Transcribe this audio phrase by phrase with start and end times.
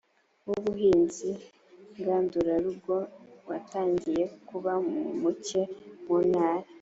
[0.47, 1.29] w ubuhinzi
[1.99, 2.95] ngandurarugo
[3.49, 4.71] watangiye kuba
[5.21, 5.61] muke
[6.05, 6.67] mu ntara